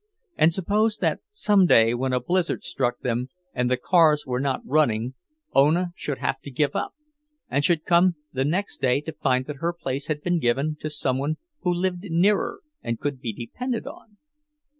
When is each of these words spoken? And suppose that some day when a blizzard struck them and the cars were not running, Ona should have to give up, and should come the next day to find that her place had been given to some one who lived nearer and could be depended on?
And 0.35 0.51
suppose 0.51 0.97
that 0.97 1.19
some 1.29 1.67
day 1.67 1.93
when 1.93 2.11
a 2.11 2.19
blizzard 2.19 2.63
struck 2.63 3.01
them 3.01 3.29
and 3.53 3.69
the 3.69 3.77
cars 3.77 4.25
were 4.25 4.39
not 4.39 4.61
running, 4.65 5.13
Ona 5.53 5.91
should 5.95 6.17
have 6.17 6.41
to 6.41 6.49
give 6.49 6.75
up, 6.75 6.95
and 7.51 7.63
should 7.63 7.85
come 7.85 8.15
the 8.33 8.43
next 8.43 8.77
day 8.81 8.99
to 9.01 9.13
find 9.13 9.45
that 9.45 9.57
her 9.57 9.73
place 9.73 10.07
had 10.07 10.23
been 10.23 10.39
given 10.39 10.75
to 10.79 10.89
some 10.89 11.19
one 11.19 11.37
who 11.59 11.71
lived 11.71 12.05
nearer 12.09 12.61
and 12.81 12.99
could 12.99 13.21
be 13.21 13.31
depended 13.31 13.85
on? 13.85 14.17